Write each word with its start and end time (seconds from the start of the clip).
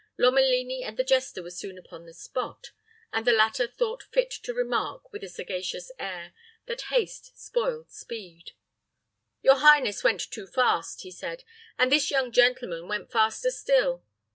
Lomelini 0.17 0.81
and 0.83 0.97
the 0.97 1.03
jester 1.03 1.43
were 1.43 1.51
soon 1.51 1.77
upon 1.77 2.07
the 2.07 2.13
spot; 2.15 2.71
and 3.13 3.23
the 3.23 3.31
latter 3.31 3.67
thought 3.67 4.01
fit 4.01 4.31
to 4.31 4.51
remark, 4.51 5.13
with 5.13 5.23
a 5.23 5.29
sagacious 5.29 5.91
air, 5.99 6.33
that 6.65 6.81
haste 6.89 7.37
spoiled 7.39 7.91
speed. 7.91 8.53
"Your 9.43 9.57
highness 9.57 10.03
went 10.03 10.21
too 10.31 10.47
fast," 10.47 11.01
he 11.01 11.11
said; 11.11 11.43
"and 11.77 11.91
this 11.91 12.09
young 12.09 12.31
gentleman 12.31 12.87
went 12.87 13.11
faster 13.11 13.51
still. 13.51 14.03